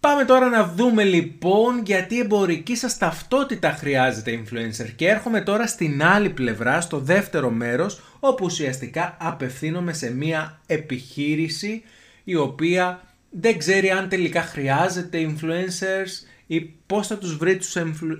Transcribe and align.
Πάμε 0.00 0.24
τώρα 0.24 0.48
να 0.48 0.66
δούμε 0.66 1.04
λοιπόν 1.04 1.82
γιατί 1.84 2.20
εμπορική 2.20 2.76
σας 2.76 2.98
ταυτότητα 2.98 3.70
χρειάζεται 3.70 4.42
influencer 4.42 4.90
και 4.96 5.08
έρχομαι 5.08 5.40
τώρα 5.40 5.66
στην 5.66 6.02
άλλη 6.04 6.30
πλευρά, 6.30 6.80
στο 6.80 6.98
δεύτερο 6.98 7.50
μέρος, 7.50 8.00
όπου 8.20 8.44
ουσιαστικά 8.44 9.16
απευθύνομαι 9.20 9.92
σε 9.92 10.14
μια 10.14 10.60
επιχείρηση 10.66 11.82
η 12.24 12.34
οποία 12.34 13.02
δεν 13.30 13.58
ξέρει 13.58 13.90
αν 13.90 14.08
τελικά 14.08 14.42
χρειάζεται 14.42 15.18
influencers 15.30 16.28
ή 16.46 16.60
πώς 16.60 17.06
θα 17.06 17.18
τους 17.18 17.36
βρει 17.36 17.56
τους 17.56 17.76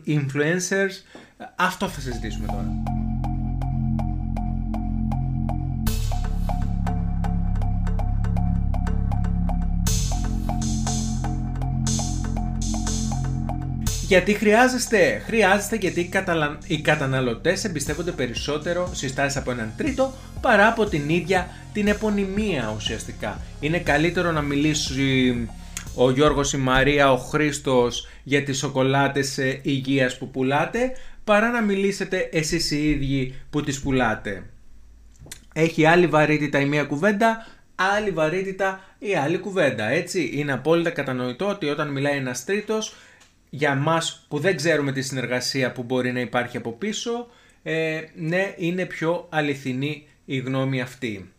influencers. 0.06 0.92
Αυτό 1.56 1.88
θα 1.88 2.00
συζητήσουμε 2.00 2.46
τώρα. 2.46 2.99
Γιατί 14.10 14.34
χρειάζεστε, 14.34 15.22
χρειάζεστε 15.26 15.76
γιατί 15.76 16.00
οι, 16.00 16.08
καταλα... 16.08 16.58
οι 16.66 16.80
καταναλωτές 16.80 17.64
εμπιστεύονται 17.64 18.10
περισσότερο 18.10 18.90
συστάσεις 18.94 19.36
από 19.36 19.50
έναν 19.50 19.72
τρίτο 19.76 20.14
παρά 20.40 20.68
από 20.68 20.84
την 20.86 21.08
ίδια 21.08 21.50
την 21.72 21.86
επωνυμία 21.86 22.72
ουσιαστικά. 22.76 23.40
Είναι 23.60 23.78
καλύτερο 23.78 24.32
να 24.32 24.40
μιλήσει 24.40 25.48
ο 25.94 26.10
Γιώργος, 26.10 26.52
η 26.52 26.56
Μαρία, 26.56 27.12
ο 27.12 27.16
Χρήστος 27.16 28.08
για 28.22 28.42
τις 28.42 28.58
σοκολάτες 28.58 29.38
υγείας 29.62 30.18
που 30.18 30.30
πουλάτε 30.30 30.92
παρά 31.24 31.50
να 31.50 31.60
μιλήσετε 31.62 32.28
εσείς 32.32 32.70
οι 32.70 32.90
ίδιοι 32.90 33.34
που 33.50 33.62
τις 33.62 33.80
πουλάτε. 33.80 34.42
Έχει 35.54 35.86
άλλη 35.86 36.06
βαρύτητα 36.06 36.60
η 36.60 36.64
μία 36.64 36.84
κουβέντα, 36.84 37.46
άλλη 37.94 38.10
βαρύτητα 38.10 38.80
η 38.98 39.14
άλλη 39.14 39.38
κουβέντα, 39.38 39.88
έτσι. 39.88 40.30
Είναι 40.34 40.52
απόλυτα 40.52 40.90
κατανοητό 40.90 41.48
ότι 41.48 41.68
όταν 41.68 41.88
μιλάει 41.88 42.16
ένας 42.16 42.44
τρίτος 42.44 42.94
για 43.50 43.74
μας 43.74 44.26
που 44.28 44.38
δεν 44.38 44.56
ξέρουμε 44.56 44.92
τη 44.92 45.02
συνεργασία 45.02 45.72
που 45.72 45.82
μπορεί 45.82 46.12
να 46.12 46.20
υπάρχει 46.20 46.56
από 46.56 46.72
πίσω, 46.72 47.28
ε, 47.62 48.00
ναι, 48.14 48.54
είναι 48.56 48.86
πιο 48.86 49.26
αληθινή 49.30 50.06
η 50.24 50.38
γνώμη 50.38 50.80
αυτή. 50.80 51.32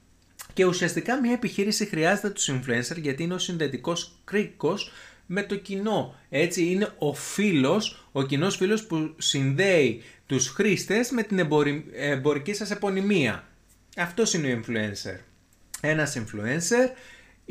Και 0.53 0.65
ουσιαστικά 0.65 1.19
μια 1.19 1.31
επιχείρηση 1.31 1.85
χρειάζεται 1.85 2.29
τους 2.29 2.49
influencer 2.51 2.97
γιατί 2.97 3.23
είναι 3.23 3.33
ο 3.33 3.37
συνδετικός 3.37 4.15
κρίκος 4.23 4.91
με 5.25 5.43
το 5.43 5.55
κοινό. 5.55 6.15
Έτσι 6.29 6.65
είναι 6.65 6.93
ο 6.97 7.13
φίλος, 7.13 8.07
ο 8.11 8.23
κοινός 8.23 8.55
φίλος 8.55 8.85
που 8.85 9.15
συνδέει 9.17 10.01
τους 10.25 10.47
χρήστες 10.47 11.11
με 11.11 11.23
την 11.23 11.47
εμπορική 11.93 12.53
σας 12.53 12.71
επωνυμία. 12.71 13.47
Αυτός 13.97 14.33
είναι 14.33 14.53
ο 14.53 14.59
influencer. 14.59 15.19
Ένας 15.81 16.17
influencer 16.17 16.89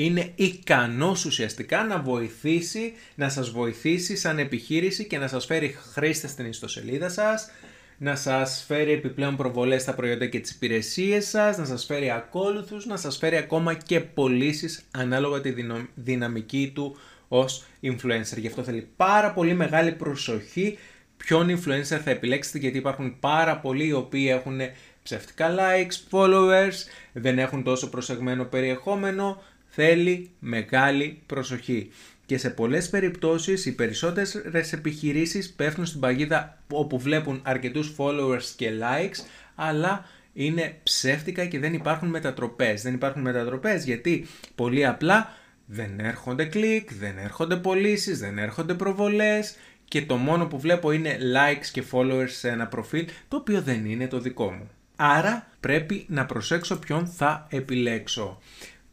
είναι 0.05 0.33
ικανός 0.35 1.25
ουσιαστικά 1.25 1.85
να 1.85 1.99
βοηθήσει, 1.99 2.93
να 3.15 3.29
σας 3.29 3.51
βοηθήσει 3.51 4.17
σαν 4.17 4.39
επιχείρηση 4.39 5.07
και 5.07 5.19
να 5.19 5.29
σας 5.29 5.47
φέρει 5.47 5.77
χρήστες 5.93 6.31
στην 6.31 6.47
ιστοσελίδα 6.47 7.09
σας, 7.09 7.51
να 7.99 8.17
σας 8.17 8.65
φέρει 8.67 8.93
επιπλέον 8.93 9.37
προβολές 9.37 9.83
στα 9.83 9.95
προϊόντα 9.95 10.27
και 10.27 10.41
τις 10.41 10.51
υπηρεσίες 10.51 11.29
σας, 11.29 11.59
να 11.59 11.65
σας 11.65 11.85
φέρει 11.85 12.11
ακόλουθους, 12.11 12.87
να 12.87 12.97
σας 12.97 13.17
φέρει 13.17 13.37
ακόμα 13.37 13.75
και 13.75 14.01
πωλήσεις 14.01 14.85
ανάλογα 14.91 15.41
τη 15.41 15.55
δυναμική 15.95 16.73
του 16.75 16.97
ως 17.29 17.65
influencer. 17.83 18.37
Γι' 18.37 18.47
αυτό 18.47 18.63
θέλει 18.63 18.89
πάρα 18.97 19.33
πολύ 19.33 19.55
μεγάλη 19.55 19.93
προσοχή 19.93 20.79
ποιον 21.17 21.59
influencer 21.59 22.01
θα 22.05 22.11
επιλέξετε 22.11 22.59
γιατί 22.59 22.79
υπάρχουν 22.79 23.19
πάρα 23.21 23.57
πολλοί 23.57 23.87
οι 23.87 23.93
οποίοι 23.93 24.27
έχουν 24.31 24.61
ψεύτικα 25.03 25.55
likes, 25.59 26.19
followers, 26.19 26.75
δεν 27.13 27.39
έχουν 27.39 27.63
τόσο 27.63 27.89
προσεγμένο 27.89 28.45
περιεχόμενο, 28.45 29.43
θέλει 29.71 30.31
μεγάλη 30.39 31.23
προσοχή. 31.27 31.91
Και 32.27 32.39
σε 32.39 32.51
πολλές 32.51 32.89
περιπτώσεις 32.89 33.67
οι 33.67 33.75
περισσότερες 33.75 34.73
επιχειρήσεις 34.73 35.51
πέφτουν 35.53 35.87
στην 35.87 36.01
παγίδα 36.01 36.63
όπου 36.71 36.99
βλέπουν 36.99 37.41
αρκετούς 37.45 37.95
followers 37.97 38.45
και 38.57 38.71
likes, 38.71 39.25
αλλά 39.55 40.05
είναι 40.33 40.79
ψεύτικα 40.83 41.45
και 41.45 41.59
δεν 41.59 41.73
υπάρχουν 41.75 42.09
μετατροπές. 42.09 42.83
Δεν 42.83 42.95
υπάρχουν 42.95 43.23
μετατροπές 43.23 43.85
γιατί 43.85 44.27
πολύ 44.55 44.87
απλά 44.87 45.33
δεν 45.67 45.99
έρχονται 45.99 46.45
κλικ, 46.45 46.93
δεν 46.95 47.19
έρχονται 47.19 47.57
πωλήσεις, 47.57 48.19
δεν 48.19 48.39
έρχονται 48.39 48.75
προβολές 48.75 49.57
και 49.85 50.03
το 50.03 50.17
μόνο 50.17 50.47
που 50.47 50.59
βλέπω 50.59 50.93
είναι 50.93 51.19
likes 51.35 51.67
και 51.73 51.83
followers 51.93 52.29
σε 52.29 52.49
ένα 52.49 52.67
προφίλ 52.67 53.07
το 53.29 53.37
οποίο 53.37 53.63
δεν 53.63 53.85
είναι 53.85 54.07
το 54.07 54.19
δικό 54.19 54.51
μου. 54.51 54.71
Άρα 54.97 55.47
πρέπει 55.61 56.05
να 56.09 56.27
προσέξω 56.27 56.79
ποιον 56.79 57.07
θα 57.07 57.47
επιλέξω. 57.51 58.39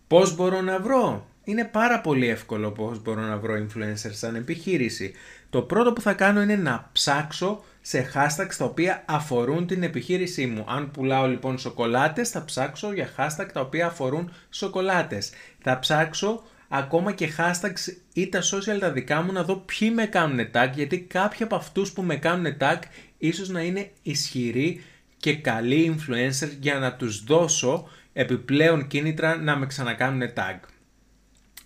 Πώς 0.07 0.35
μπορώ 0.35 0.62
να 0.62 0.79
βρω; 0.79 1.28
Είναι 1.44 1.66
πάρα 1.66 2.01
πολύ 2.01 2.28
εύκολο 2.28 2.72
πώς 2.72 3.01
μπορώ 3.01 3.22
να 3.22 3.38
βρω 3.38 3.53
influencers 3.53 4.12
σαν 4.12 4.35
επιχείρηση. 4.35 5.13
Το 5.50 5.62
πρώτο 5.62 5.94
που 5.94 6.01
θα 6.01 6.13
κάνω 6.13 6.41
είναι 6.41 6.56
να 6.56 6.90
ψάξω 6.91 7.63
σε 7.81 8.12
hashtags 8.13 8.56
τα 8.57 8.66
οποία 8.66 9.03
αφορούν 9.07 9.67
την 9.67 9.84
επιχείρησή 9.84 10.46
μου. 10.46 10.66
Αν 10.67 10.91
πουλάω 10.91 11.28
λοιπόν 11.28 11.57
σοκολάτες 11.57 12.29
θα 12.29 12.46
ψάξω 12.46 12.94
για 12.94 13.09
hashtag 13.17 13.46
τα 13.53 13.62
οποία 13.62 13.85
αφορούν 13.85 14.31
σοκολάτες. 14.50 15.31
Θα 15.62 15.79
ψάξω 15.79 16.44
ακόμα 16.67 17.12
και 17.12 17.29
hashtags 17.38 17.94
ή 18.13 18.29
τα 18.29 18.41
social 18.41 18.79
τα 18.79 18.91
δικά 18.91 19.22
μου 19.22 19.31
να 19.31 19.44
δω 19.44 19.56
ποιοι 19.56 19.91
με 19.96 20.06
κάνουν 20.06 20.47
tag 20.53 20.69
γιατί 20.73 21.00
κάποιοι 21.00 21.44
από 21.44 21.56
αυτούς 21.56 21.91
που 21.91 22.01
με 22.01 22.16
κάνουν 22.16 22.57
tag 22.59 22.79
ίσως 23.17 23.50
να 23.50 23.62
είναι 23.62 23.91
ισχυροί 24.01 24.84
και 25.17 25.35
καλοί 25.35 25.96
influencer 25.96 26.50
για 26.59 26.79
να 26.79 26.94
τους 26.94 27.23
δώσω 27.23 27.90
επιπλέον 28.17 28.88
κίνητρα 28.88 29.35
να 29.35 29.55
με 29.55 29.66
ξανακάνουν 29.66 30.29
tag. 30.35 30.59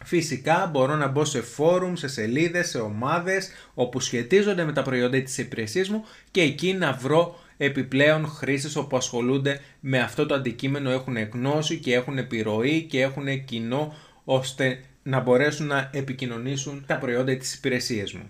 Φυσικά 0.03 0.69
μπορώ 0.71 0.95
να 0.95 1.07
μπω 1.07 1.25
σε 1.25 1.41
φόρουμ, 1.41 1.93
σε 1.95 2.07
σελίδες, 2.07 2.69
σε 2.69 2.79
ομάδες 2.79 3.49
όπου 3.73 3.99
σχετίζονται 3.99 4.63
με 4.63 4.73
τα 4.73 4.81
προϊόντα 4.81 5.21
της 5.21 5.37
υπηρεσίας 5.37 5.89
μου 5.89 6.03
και 6.31 6.41
εκεί 6.41 6.73
να 6.73 6.93
βρω 6.93 7.39
επιπλέον 7.57 8.27
χρήστες 8.27 8.75
όπου 8.75 8.97
ασχολούνται 8.97 9.59
με 9.79 9.99
αυτό 9.99 10.25
το 10.25 10.33
αντικείμενο, 10.33 10.89
έχουν 10.89 11.17
γνώση 11.17 11.77
και 11.77 11.93
έχουν 11.93 12.17
επιρροή 12.17 12.83
και 12.83 13.01
έχουν 13.01 13.45
κοινό 13.45 13.95
ώστε 14.23 14.83
να 15.03 15.19
μπορέσουν 15.19 15.67
να 15.67 15.89
επικοινωνήσουν 15.93 16.83
τα 16.87 16.97
προϊόντα 16.97 17.35
της 17.35 17.53
υπηρεσίας 17.53 18.13
μου. 18.13 18.29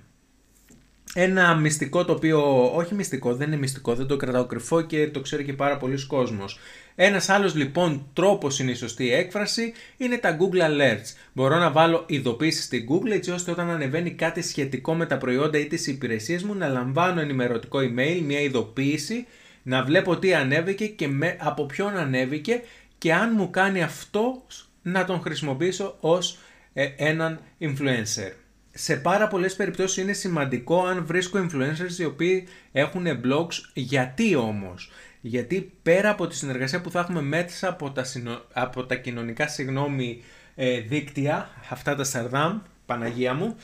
Ένα 1.13 1.55
μυστικό 1.55 2.05
το 2.05 2.13
οποίο, 2.13 2.71
όχι 2.75 2.93
μυστικό, 2.93 3.35
δεν 3.35 3.47
είναι 3.47 3.57
μυστικό, 3.57 3.95
δεν 3.95 4.07
το 4.07 4.17
κρατάω 4.17 4.45
κρυφό 4.45 4.81
και 4.81 5.07
το 5.07 5.21
ξέρει 5.21 5.43
και 5.43 5.53
πάρα 5.53 5.77
πολλοί 5.77 6.05
κόσμος. 6.05 6.59
Ένας 6.95 7.29
άλλος 7.29 7.55
λοιπόν 7.55 8.09
τρόπος 8.13 8.59
είναι 8.59 8.71
η 8.71 8.75
σωστή 8.75 9.13
έκφραση 9.13 9.73
είναι 9.97 10.17
τα 10.17 10.37
Google 10.39 10.61
Alerts. 10.61 11.15
Μπορώ 11.33 11.57
να 11.57 11.71
βάλω 11.71 12.03
ειδοποίησεις 12.07 12.63
στην 12.63 12.87
Google 12.89 13.11
έτσι 13.11 13.31
ώστε 13.31 13.51
όταν 13.51 13.69
ανεβαίνει 13.69 14.11
κάτι 14.11 14.41
σχετικό 14.41 14.93
με 14.93 15.05
τα 15.05 15.17
προϊόντα 15.17 15.57
ή 15.57 15.67
τις 15.67 15.87
υπηρεσίες 15.87 16.43
μου 16.43 16.55
να 16.55 16.67
λαμβάνω 16.67 17.21
ενημερωτικό 17.21 17.79
email, 17.79 18.21
μια 18.23 18.39
ειδοποίηση, 18.39 19.25
να 19.63 19.83
βλέπω 19.83 20.17
τι 20.17 20.33
ανέβηκε 20.33 20.87
και 20.87 21.07
με, 21.07 21.37
από 21.39 21.65
ποιον 21.65 21.97
ανέβηκε 21.97 22.61
και 22.97 23.13
αν 23.13 23.33
μου 23.35 23.49
κάνει 23.49 23.83
αυτό 23.83 24.45
να 24.81 25.05
τον 25.05 25.21
χρησιμοποιήσω 25.21 25.97
ως 25.99 26.37
ε, 26.73 26.89
έναν 26.97 27.39
influencer. 27.59 28.31
Σε 28.73 28.95
πάρα 28.95 29.27
πολλές 29.27 29.55
περιπτώσεις 29.55 30.03
είναι 30.03 30.13
σημαντικό 30.13 30.85
αν 30.85 31.05
βρίσκω 31.05 31.45
influencers 31.45 31.99
οι 31.99 32.05
οποίοι 32.05 32.47
έχουν 32.71 33.05
blogs. 33.23 33.53
Γιατί 33.73 34.35
όμως; 34.35 34.91
Γιατί 35.21 35.73
πέρα 35.83 36.09
από 36.09 36.27
τη 36.27 36.35
συνεργασία 36.35 36.81
που 36.81 36.91
θα 36.91 36.99
έχουμε 36.99 37.21
μέσα 37.21 37.67
από 37.69 37.91
τα, 37.91 38.05
από 38.53 38.85
τα 38.85 38.95
κοινωνικά 38.95 39.47
συγγνώμη 39.47 40.23
ε, 40.55 40.79
δίκτυα, 40.79 41.49
αυτά 41.69 41.95
τα 41.95 42.03
Σαρδάμ, 42.03 42.59
Παναγία 42.85 43.33
μου, 43.33 43.55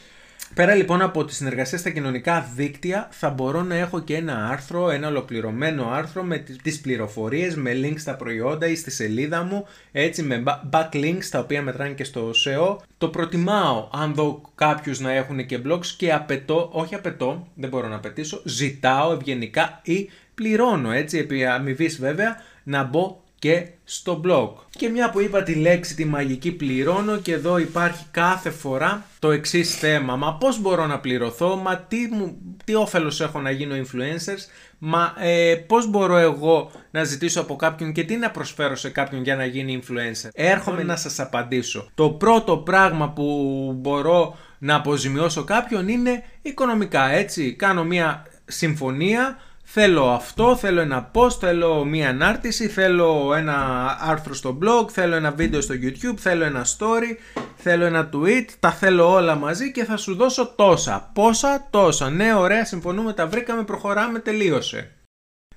Πέρα 0.54 0.76
λοιπόν 0.76 1.02
από 1.02 1.26
τη 1.26 1.34
συνεργασία 1.34 1.78
στα 1.78 1.90
κοινωνικά 1.90 2.52
δίκτυα 2.56 3.08
θα 3.12 3.30
μπορώ 3.30 3.64
να 3.64 3.76
έχω 3.76 4.00
και 4.00 4.16
ένα 4.16 4.48
άρθρο, 4.48 4.90
ένα 4.90 5.08
ολοκληρωμένο 5.08 5.90
άρθρο 5.92 6.24
με 6.24 6.38
τις 6.38 6.82
πληροφορίες, 6.82 7.56
με 7.56 7.72
links 7.74 8.00
στα 8.00 8.16
προϊόντα 8.16 8.68
ή 8.68 8.76
στη 8.76 8.92
σελίδα 8.92 9.44
μου, 9.44 9.66
έτσι 9.92 10.24
με 10.24 10.44
backlinks 10.72 11.26
τα 11.32 11.40
οποία 11.40 11.62
μετράνε 11.62 11.94
και 11.94 12.04
στο 12.04 12.30
SEO. 12.30 12.78
Το 12.98 13.08
προτιμάω 13.08 13.90
αν 13.94 14.14
δω 14.14 14.42
κάποιους 14.56 15.00
να 15.00 15.12
έχουν 15.12 15.46
και 15.46 15.60
blogs 15.66 15.86
και 15.86 16.14
απαιτώ, 16.14 16.70
όχι 16.72 16.96
απαιτώ, 16.96 17.48
δεν 17.56 17.70
μπορώ 17.70 17.88
να 17.88 17.96
απαιτήσω, 17.96 18.42
ζητάω 18.46 19.12
ευγενικά 19.12 19.80
ή 19.84 20.10
πληρώνω 20.36 20.92
έτσι 20.92 21.18
επί 21.18 21.46
αμοιβής 21.46 22.00
βέβαια 22.00 22.36
να 22.64 22.84
μπω 22.84 23.22
και 23.40 23.68
στο 23.84 24.22
blog. 24.26 24.50
Και 24.70 24.90
μια 24.90 25.10
που 25.10 25.20
είπα 25.20 25.44
τη 25.44 25.56
λέξη 25.56 25.96
τη 25.96 26.06
μαγική 26.06 26.52
πληρώνω 26.52 27.18
και 27.18 27.34
εδώ 27.34 27.58
υπάρχει 27.58 28.06
κάθε 28.12 28.50
φορά 28.50 29.06
το 29.20 29.32
εξής 29.32 29.76
θέμα. 29.76 30.16
Μα 30.16 30.34
πώς 30.34 30.62
μπορώ 30.62 30.86
να 30.86 31.00
πληρωθώ, 31.00 31.56
μα 31.56 31.78
τι, 31.78 31.98
μου, 32.12 32.38
τι 32.66 32.76
όφελος 32.76 33.22
έχω 33.22 33.42
να 33.42 33.52
γίνω 33.52 33.76
influencers, 33.76 34.50
μα 34.78 35.14
ε, 35.20 35.56
πώς 35.56 35.90
μπορώ 35.90 36.18
εγώ 36.18 36.72
να 36.92 37.04
ζητήσω 37.04 37.42
από 37.42 37.56
κάποιον 37.56 37.92
και 37.92 38.04
τι 38.04 38.16
να 38.16 38.32
προσφέρω 38.32 38.76
σε 38.76 38.90
κάποιον 38.90 39.24
για 39.24 39.36
να 39.36 39.46
γίνει 39.46 39.84
influencer. 39.84 40.30
Έρχομαι 40.34 40.84
να 40.84 40.96
σας 40.96 41.20
απαντήσω. 41.20 41.90
Το 41.96 42.10
πρώτο 42.10 42.58
πράγμα 42.58 43.10
που 43.10 43.74
μπορώ 43.78 44.38
να 44.58 44.76
αποζημιώσω 44.76 45.44
κάποιον 45.44 45.88
είναι 45.88 46.24
οικονομικά 46.42 47.10
έτσι. 47.10 47.54
Κάνω 47.54 47.84
μια 47.84 48.26
συμφωνία 48.46 49.38
Θέλω 49.70 50.10
αυτό, 50.12 50.56
θέλω 50.56 50.82
ένα 50.82 51.12
post, 51.14 51.40
θέλω 51.40 51.86
μία 51.86 52.10
ανάρτηση, 52.10 52.68
θέλω 52.68 53.34
ένα 53.34 53.56
άρθρο 54.00 54.34
στο 54.34 54.58
blog, 54.62 54.90
θέλω 54.92 55.16
ένα 55.16 55.32
βίντεο 55.32 55.62
στο 55.62 55.76
YouTube, 55.82 56.18
θέλω 56.18 56.44
ένα 56.44 56.66
story, 56.66 57.40
θέλω 57.56 57.86
ένα 57.86 58.10
tweet, 58.14 58.46
τα 58.60 58.72
θέλω 58.72 59.12
όλα 59.12 59.36
μαζί 59.36 59.72
και 59.72 59.84
θα 59.84 59.98
σου 59.98 60.16
δώσω 60.16 60.54
τόσα. 60.56 61.12
Πόσα, 61.14 61.68
τόσα. 61.70 62.10
Ναι, 62.10 62.34
ωραία, 62.34 62.66
συμφωνούμε, 62.66 63.14
τα 63.14 63.28
βρήκαμε, 63.28 63.64
προχωράμε, 63.64 64.20
τελείωσε. 64.20 64.92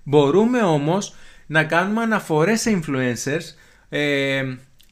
Μπορούμε 0.02 0.62
όμως 0.62 1.14
να 1.46 1.64
κάνουμε 1.64 2.02
αναφορές 2.02 2.60
σε 2.60 2.80
influencers, 2.80 3.54
ε, 3.88 4.42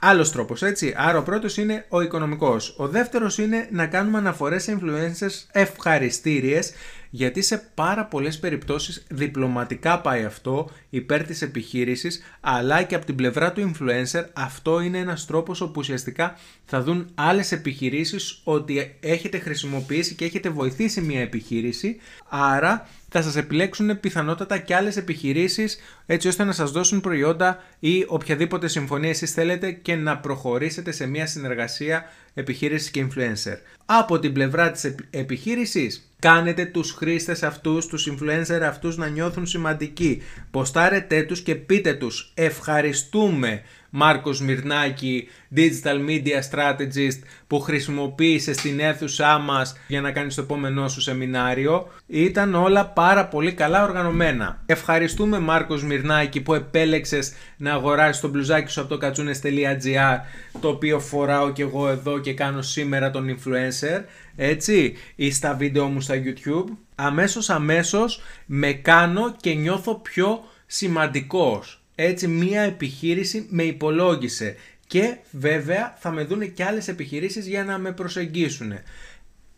Άλλος 0.01 0.33
τρόπος, 0.33 0.63
έτσι. 0.63 0.95
Άρα 0.97 1.19
ο 1.19 1.23
πρώτος 1.23 1.57
είναι 1.57 1.85
ο 1.89 2.01
οικονομικός. 2.01 2.75
Ο 2.79 2.89
δεύτερος 2.89 3.39
είναι 3.39 3.69
να 3.71 3.87
κάνουμε 3.87 4.19
αναφορές 4.19 4.63
σε 4.63 4.79
influencers 4.81 5.47
ευχαριστήριες 5.53 6.73
γιατί 7.11 7.43
σε 7.43 7.71
πάρα 7.75 8.05
πολλές 8.05 8.39
περιπτώσεις 8.39 9.07
διπλωματικά 9.09 10.01
πάει 10.01 10.25
αυτό 10.25 10.71
υπέρ 10.91 11.23
της 11.23 11.43
επιχείρησης 11.43 12.23
αλλά 12.41 12.83
και 12.83 12.95
από 12.95 13.07
την 13.07 13.15
πλευρά 13.15 13.53
του 13.53 13.71
influencer 13.73 14.25
αυτό 14.33 14.81
είναι 14.81 14.99
ένας 14.99 15.27
τρόπος 15.27 15.61
όπου 15.61 15.75
ουσιαστικά 15.77 16.37
θα 16.65 16.83
δουν 16.83 17.11
άλλες 17.15 17.53
επιχειρήσεις 17.53 18.41
ότι 18.45 18.97
έχετε 19.01 19.39
χρησιμοποιήσει 19.39 20.15
και 20.15 20.25
έχετε 20.25 20.49
βοηθήσει 20.49 21.01
μια 21.01 21.21
επιχείρηση. 21.21 21.97
Άρα 22.29 22.89
θα 23.09 23.23
σας 23.23 23.37
επιλέξουν 23.37 24.01
πιθανότατα 24.01 24.59
και 24.59 24.75
άλλες 24.75 24.97
επιχειρήσεις 24.97 25.79
έτσι 26.07 26.29
ώστε 26.29 26.45
να 26.45 26.53
σας 26.53 26.71
δώσουν 26.71 27.01
προϊόντα 27.01 27.63
ή 27.79 28.05
οποιαδήποτε 28.09 28.69
συμφωνία 28.69 29.09
εσείς 29.09 29.33
θέλετε 29.33 29.73
και 29.73 29.95
να 29.95 30.19
προχωρήσετε 30.19 30.93
σε 30.93 31.07
μια 31.07 31.27
συνεργασία 31.27 32.05
επιχείρησης 32.35 32.91
και 32.91 33.07
influencer. 33.09 33.57
Από 33.85 34.19
την 34.19 34.33
πλευρά 34.33 34.71
της 34.71 34.95
επιχείρησης 35.11 36.11
κάνετε 36.19 36.65
τους 36.65 36.93
χρήστες 36.93 37.43
αυτούς, 37.43 37.87
τους 37.87 38.11
influencer 38.11 38.61
αυτούς 38.63 38.97
να 38.97 39.09
νιώθουν 39.09 39.47
σημαντικοί. 39.47 40.23
Ποστάρετε 40.51 41.23
τους 41.23 41.41
και 41.41 41.55
πείτε 41.55 41.95
τους 41.95 42.33
ευχαριστούμε 42.35 43.63
Μάρκος 43.91 44.41
Μυρνάκη, 44.41 45.29
Digital 45.57 46.09
Media 46.09 46.41
Strategist 46.51 47.19
που 47.47 47.61
χρησιμοποίησε 47.61 48.53
στην 48.53 48.81
αίθουσά 48.81 49.39
μας 49.39 49.77
για 49.87 50.01
να 50.01 50.11
κάνεις 50.11 50.35
το 50.35 50.43
επόμενό 50.43 50.89
σου 50.89 51.01
σεμινάριο. 51.01 51.89
Ήταν 52.07 52.55
όλα 52.55 52.87
πάρα 52.87 53.27
πολύ 53.27 53.53
καλά 53.53 53.83
οργανωμένα. 53.83 54.63
Ευχαριστούμε 54.67 55.39
Μάρκος 55.39 55.85
Μυρνάκη 55.85 56.41
που 56.41 56.55
επέλεξες 56.55 57.33
να 57.57 57.73
αγοράσεις 57.73 58.21
το 58.21 58.29
μπλουζάκι 58.29 58.71
σου 58.71 58.81
από 58.81 58.89
το 58.89 58.99
κατσούνες.gr 58.99 60.19
το 60.61 60.69
οποίο 60.69 61.01
φοράω 61.01 61.53
και 61.53 61.63
εγώ 61.63 61.89
εδώ 61.89 62.19
και 62.19 62.35
κάνω 62.35 62.63
σήμερα 62.63 63.11
τον 63.11 63.37
influencer 63.37 64.03
έτσι 64.37 64.97
ή 65.15 65.31
στα 65.31 65.55
βίντεο 65.55 65.87
μου 65.87 66.01
στα 66.01 66.15
YouTube. 66.15 66.65
Αμέσως 66.95 67.51
αμέσως 67.51 68.21
με 68.47 68.73
κάνω 68.73 69.35
και 69.41 69.55
νιώθω 69.55 69.95
πιο 69.95 70.45
σημαντικός 70.67 71.78
έτσι 72.01 72.27
μία 72.27 72.63
επιχείρηση 72.63 73.47
με 73.49 73.63
υπολόγισε 73.63 74.57
και 74.87 75.17
βέβαια 75.31 75.97
θα 75.99 76.11
με 76.11 76.25
δούνε 76.25 76.47
και 76.47 76.65
άλλες 76.65 76.89
επιχειρήσεις 76.89 77.47
για 77.47 77.65
να 77.65 77.79
με 77.79 77.93
προσεγγίσουν. 77.93 78.73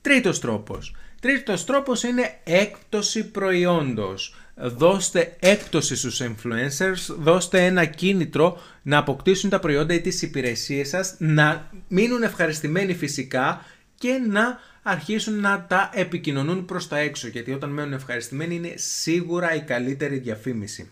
Τρίτος 0.00 0.40
τρόπος. 0.40 0.94
Τρίτος 1.20 1.64
τρόπος 1.64 2.02
είναι 2.02 2.38
έκπτωση 2.44 3.30
προϊόντος. 3.30 4.34
Δώστε 4.54 5.36
έκπτωση 5.40 5.96
στους 5.96 6.22
influencers, 6.22 7.16
δώστε 7.18 7.66
ένα 7.66 7.84
κίνητρο 7.84 8.58
να 8.82 8.98
αποκτήσουν 8.98 9.50
τα 9.50 9.58
προϊόντα 9.58 9.94
ή 9.94 10.00
τις 10.00 10.22
υπηρεσίες 10.22 10.88
σας, 10.88 11.14
να 11.18 11.70
μείνουν 11.88 12.22
ευχαριστημένοι 12.22 12.94
φυσικά 12.94 13.64
και 13.94 14.20
να 14.28 14.58
αρχίσουν 14.82 15.40
να 15.40 15.66
τα 15.68 15.90
επικοινωνούν 15.94 16.64
προς 16.64 16.88
τα 16.88 16.98
έξω 16.98 17.28
γιατί 17.28 17.52
όταν 17.52 17.70
μένουν 17.70 17.92
ευχαριστημένοι 17.92 18.54
είναι 18.54 18.72
σίγουρα 18.76 19.54
η 19.54 19.60
καλύτερη 19.60 20.18
διαφήμιση 20.18 20.90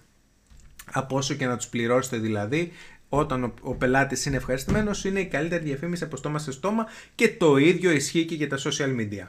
από 0.93 1.17
όσο 1.17 1.35
και 1.35 1.47
να 1.47 1.57
τους 1.57 1.67
πληρώσετε 1.67 2.17
δηλαδή 2.17 2.73
όταν 3.09 3.45
ο, 3.45 3.55
ο 3.61 3.75
πελάτης 3.75 4.27
είναι 4.27 4.37
ευχαριστημένος 4.37 5.05
είναι 5.05 5.21
η 5.21 5.27
καλύτερη 5.27 5.65
διαφήμιση 5.65 6.05
από 6.05 6.17
στόμα 6.17 6.39
σε 6.39 6.53
στόμα 6.53 6.87
και 7.15 7.29
το 7.29 7.57
ίδιο 7.57 7.91
ισχύει 7.91 8.25
και 8.25 8.35
για 8.35 8.49
τα 8.49 8.57
social 8.57 9.01
media. 9.01 9.27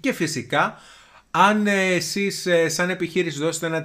Και 0.00 0.12
φυσικά 0.12 0.78
αν 1.30 1.66
ε, 1.66 1.94
εσείς 1.94 2.46
ε, 2.46 2.68
σαν 2.68 2.90
επιχείρηση 2.90 3.38
δώσετε 3.38 3.66
ένα 3.66 3.84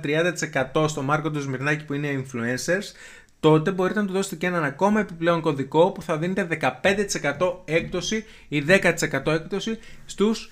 30% 0.74 0.90
στο 0.90 1.02
Μάρκο 1.02 1.32
του 1.32 1.42
Σμυρνάκη 1.42 1.86
που 1.86 1.94
είναι 1.94 2.24
influencers 2.24 2.96
τότε 3.40 3.72
μπορείτε 3.72 4.00
να 4.00 4.06
του 4.06 4.14
δώσετε 4.14 4.36
και 4.36 4.46
έναν 4.48 4.64
ακόμα 4.64 5.00
επιπλέον 5.00 5.42
κωδικό 5.42 5.92
που 5.92 6.02
θα 6.02 6.18
δίνετε 6.18 6.58
15% 7.40 7.54
έκπτωση 7.66 8.26
ή 8.48 8.64
10% 8.68 9.26
έκπτωση 9.26 9.80
στους 10.06 10.52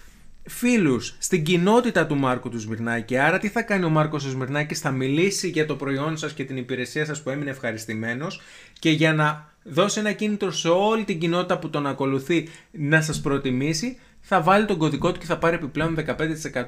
φίλους 0.50 1.16
στην 1.18 1.44
κοινότητα 1.44 2.06
του 2.08 2.16
Μάρκου 2.16 2.50
του 2.50 2.60
Σμυρνάκη. 2.60 3.18
Άρα 3.18 3.40
τι 3.40 3.50
θα 3.50 3.62
κάνει 3.62 3.86
ο 3.86 3.90
Μάρκος 3.90 4.24
του 4.24 4.30
Σμυρνάκης, 4.30 4.80
θα 4.80 4.92
μιλήσει 4.92 5.50
για 5.50 5.66
το 5.66 5.76
προϊόν 5.76 6.18
σας 6.18 6.34
και 6.34 6.44
την 6.44 6.58
υπηρεσία 6.58 7.06
σας 7.06 7.22
που 7.22 7.30
έμεινε 7.30 7.50
ευχαριστημένος 7.50 8.42
και 8.80 8.90
για 8.90 9.14
να 9.14 9.54
δώσει 9.64 10.00
ένα 10.00 10.12
κίνητρο 10.12 10.52
σε 10.52 10.68
όλη 10.70 11.04
την 11.04 11.20
κοινότητα 11.20 11.60
που 11.60 11.70
τον 11.70 11.88
ακολουθεί 11.88 12.48
να 12.72 13.02
σας 13.02 13.22
προτιμήσει 13.22 13.98
θα 14.22 14.42
βάλει 14.42 14.66
τον 14.66 14.78
κωδικό 14.78 15.12
του 15.12 15.20
και 15.20 15.26
θα 15.26 15.38
πάρει 15.38 15.56
επιπλέον 15.56 15.98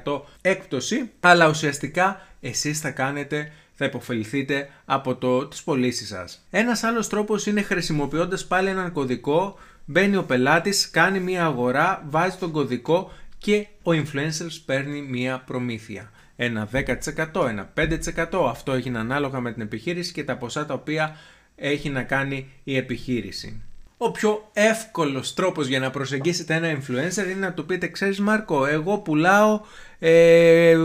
15% 0.04 0.20
έκπτωση 0.40 1.10
αλλά 1.20 1.48
ουσιαστικά 1.48 2.26
εσείς 2.40 2.80
θα 2.80 2.90
κάνετε 2.90 3.52
θα 3.74 3.84
υποφεληθείτε 3.84 4.68
από 4.84 5.14
το, 5.14 5.46
τις 5.46 5.62
πωλήσεις 5.62 6.08
σας. 6.08 6.46
Ένας 6.50 6.82
άλλος 6.82 7.08
τρόπος 7.08 7.46
είναι 7.46 7.62
χρησιμοποιώντας 7.62 8.46
πάλι 8.46 8.68
έναν 8.68 8.92
κωδικό 8.92 9.58
Μπαίνει 9.84 10.16
ο 10.16 10.24
πελάτης, 10.24 10.90
κάνει 10.90 11.20
μια 11.20 11.44
αγορά, 11.44 12.04
βάζει 12.08 12.36
τον 12.36 12.50
κωδικό 12.50 13.12
και 13.42 13.66
ο 13.82 13.90
influencers 13.90 14.60
παίρνει 14.64 15.02
μία 15.02 15.42
προμήθεια. 15.46 16.10
Ένα 16.36 16.68
10%, 16.72 17.46
ένα 17.48 17.72
5%, 17.76 18.48
αυτό 18.48 18.72
έχει 18.72 18.88
ανάλογα 18.88 19.40
με 19.40 19.52
την 19.52 19.62
επιχείρηση 19.62 20.12
και 20.12 20.24
τα 20.24 20.36
ποσά 20.36 20.66
τα 20.66 20.74
οποία 20.74 21.16
έχει 21.56 21.88
να 21.88 22.02
κάνει 22.02 22.50
η 22.64 22.76
επιχείρηση. 22.76 23.62
Ο 23.96 24.10
πιο 24.10 24.50
εύκολος 24.52 25.34
τρόπος 25.34 25.66
για 25.66 25.78
να 25.78 25.90
προσεγγίσετε 25.90 26.54
ένα 26.54 26.78
influencer 26.78 27.24
είναι 27.24 27.46
να 27.46 27.52
του 27.52 27.66
πείτε 27.66 27.86
«Ξέρεις 27.86 28.20
Μάρκο, 28.20 28.66
εγώ 28.66 28.98
πουλάω 28.98 29.60
ε, 29.98 30.76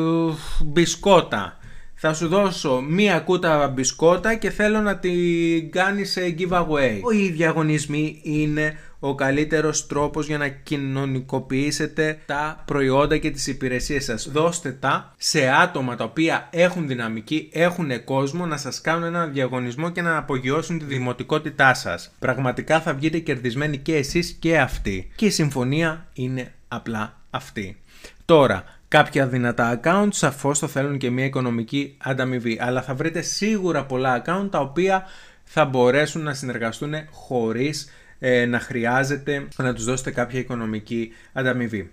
μπισκότα. 0.63 1.57
Θα 1.99 2.13
σου 2.13 2.27
δώσω 2.27 2.81
μία 2.89 3.19
κούτα 3.19 3.67
μπισκότα 3.67 4.35
και 4.35 4.49
θέλω 4.49 4.81
να 4.81 4.97
την 4.97 5.71
κάνεις 5.71 6.17
giveaway». 6.37 6.99
Οι 7.13 7.29
διαγωνισμοί 7.29 8.19
είναι 8.23 8.77
ο 8.99 9.15
καλύτερος 9.15 9.87
τρόπος 9.87 10.27
για 10.27 10.37
να 10.37 10.47
κοινωνικοποιήσετε 10.47 12.19
τα 12.25 12.63
προϊόντα 12.65 13.17
και 13.17 13.31
τις 13.31 13.47
υπηρεσίες 13.47 14.03
σας. 14.03 14.29
Δώστε 14.31 14.71
τα 14.71 15.13
σε 15.17 15.49
άτομα 15.49 15.95
τα 15.95 16.03
οποία 16.03 16.47
έχουν 16.51 16.87
δυναμική, 16.87 17.49
έχουν 17.53 18.03
κόσμο 18.03 18.45
να 18.45 18.57
σας 18.57 18.81
κάνουν 18.81 19.03
ένα 19.03 19.25
διαγωνισμό 19.25 19.89
και 19.89 20.01
να 20.01 20.17
απογειώσουν 20.17 20.79
τη 20.79 20.85
δημοτικότητά 20.85 21.73
σας. 21.73 22.11
Πραγματικά 22.19 22.81
θα 22.81 22.93
βγείτε 22.93 23.19
κερδισμένοι 23.19 23.77
και 23.77 23.95
εσείς 23.95 24.37
και 24.39 24.59
αυτοί. 24.59 25.11
Και 25.15 25.25
η 25.25 25.29
συμφωνία 25.29 26.07
είναι 26.13 26.53
απλά 26.67 27.21
αυτή. 27.29 27.81
Τώρα, 28.25 28.63
κάποια 28.87 29.27
δυνατά 29.27 29.79
account 29.79 30.07
σαφώς 30.11 30.59
θα 30.59 30.67
θέλουν 30.67 30.97
και 30.97 31.09
μια 31.09 31.25
οικονομική 31.25 31.97
ανταμοιβή, 31.97 32.57
αλλά 32.61 32.81
θα 32.81 32.95
βρείτε 32.95 33.21
σίγουρα 33.21 33.85
πολλά 33.85 34.21
account 34.21 34.47
τα 34.51 34.59
οποία 34.59 35.07
θα 35.43 35.65
μπορέσουν 35.65 36.23
να 36.23 36.33
συνεργαστούν 36.33 36.93
χωρίς 37.11 37.89
ε, 38.19 38.45
να 38.45 38.59
χρειάζεται 38.59 39.47
να 39.57 39.73
τους 39.73 39.85
δώσετε 39.85 40.11
κάποια 40.11 40.39
οικονομική 40.39 41.11
ανταμοιβή. 41.33 41.91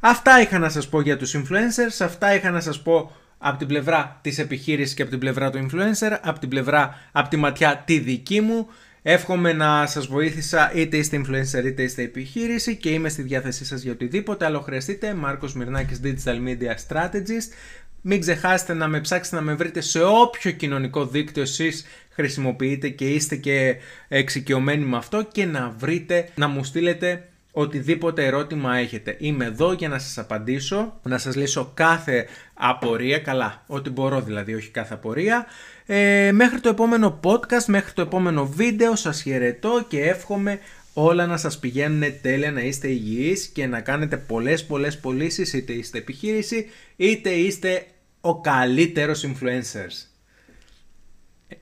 Αυτά 0.00 0.40
είχα 0.40 0.58
να 0.58 0.68
σας 0.68 0.88
πω 0.88 1.00
για 1.00 1.16
τους 1.16 1.36
influencers, 1.36 2.04
αυτά 2.04 2.34
είχα 2.34 2.50
να 2.50 2.60
σας 2.60 2.82
πω 2.82 3.10
από 3.38 3.58
την 3.58 3.66
πλευρά 3.66 4.18
της 4.22 4.38
επιχείρησης 4.38 4.94
και 4.94 5.02
από 5.02 5.10
την 5.10 5.20
πλευρά 5.20 5.50
του 5.50 5.66
influencer, 5.66 6.18
από 6.22 6.38
την 6.38 6.48
πλευρά, 6.48 6.98
από 7.12 7.28
τη 7.28 7.36
ματιά 7.36 7.82
τη 7.84 7.98
δική 7.98 8.40
μου. 8.40 8.68
Εύχομαι 9.08 9.52
να 9.52 9.86
σας 9.86 10.06
βοήθησα 10.06 10.72
είτε 10.74 10.96
είστε 10.96 11.20
influencer 11.20 11.64
είτε 11.64 11.82
είστε 11.82 12.02
επιχείρηση 12.02 12.76
και 12.76 12.90
είμαι 12.90 13.08
στη 13.08 13.22
διάθεσή 13.22 13.64
σας 13.64 13.82
για 13.82 13.92
οτιδήποτε 13.92 14.44
άλλο 14.44 14.60
χρειαστείτε. 14.60 15.14
Μάρκος 15.14 15.54
Μυρνάκης 15.54 16.00
Digital 16.04 16.36
Media 16.46 16.74
Strategist. 16.88 17.52
Μην 18.00 18.20
ξεχάσετε 18.20 18.74
να 18.74 18.88
με 18.88 19.00
ψάξετε 19.00 19.36
να 19.36 19.42
με 19.42 19.54
βρείτε 19.54 19.80
σε 19.80 20.02
όποιο 20.02 20.50
κοινωνικό 20.50 21.06
δίκτυο 21.06 21.42
εσείς 21.42 21.86
χρησιμοποιείτε 22.10 22.88
και 22.88 23.10
είστε 23.10 23.36
και 23.36 23.76
εξοικειωμένοι 24.08 24.84
με 24.84 24.96
αυτό 24.96 25.22
και 25.32 25.44
να 25.44 25.74
βρείτε, 25.78 26.28
να 26.34 26.48
μου 26.48 26.64
στείλετε 26.64 27.28
οτιδήποτε 27.58 28.24
ερώτημα 28.24 28.76
έχετε. 28.76 29.16
Είμαι 29.18 29.44
εδώ 29.44 29.72
για 29.72 29.88
να 29.88 29.98
σας 29.98 30.18
απαντήσω, 30.18 31.00
να 31.02 31.18
σας 31.18 31.36
λύσω 31.36 31.70
κάθε 31.74 32.26
απορία, 32.54 33.18
καλά, 33.18 33.62
ό,τι 33.66 33.90
μπορώ 33.90 34.20
δηλαδή, 34.20 34.54
όχι 34.54 34.68
κάθε 34.68 34.94
απορία. 34.94 35.46
Ε, 35.86 36.30
μέχρι 36.32 36.60
το 36.60 36.68
επόμενο 36.68 37.20
podcast, 37.22 37.64
μέχρι 37.66 37.92
το 37.92 38.02
επόμενο 38.02 38.46
βίντεο 38.46 38.96
σας 38.96 39.22
χαιρετώ 39.22 39.84
και 39.88 40.00
εύχομαι 40.02 40.58
όλα 40.92 41.26
να 41.26 41.36
σας 41.36 41.58
πηγαίνουν 41.58 42.12
τέλεια, 42.22 42.52
να 42.52 42.60
είστε 42.60 42.88
υγιείς 42.88 43.46
και 43.46 43.66
να 43.66 43.80
κάνετε 43.80 44.16
πολλές 44.16 44.64
πολλές 44.64 44.98
πωλήσεις, 44.98 45.52
είτε 45.52 45.72
είστε 45.72 45.98
επιχείρηση, 45.98 46.66
είτε 46.96 47.30
είστε 47.30 47.86
ο 48.20 48.40
καλύτερος 48.40 49.24
influencers. 49.26 50.06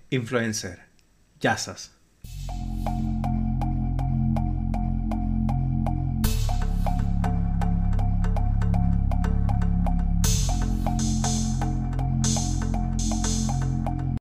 Influencer. 0.08 0.76
Γεια 1.38 1.56
σας. 1.56 1.90